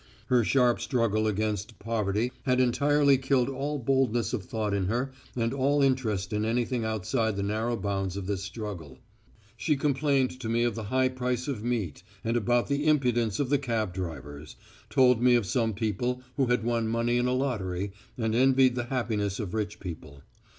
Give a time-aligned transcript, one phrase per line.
[0.29, 5.53] Her sharp struggle against poverty had entirely killed all boldness of thought in her and
[5.53, 8.97] all interest in anything outside the narrow bounds of this struggle.
[9.57, 13.49] She complained to me of the high price of meat, and about the impudence of
[13.51, 14.55] the cab drivers;
[14.89, 18.85] told me of some people who had won money in a lottery, and envied the
[18.85, 20.23] happiness of rich people.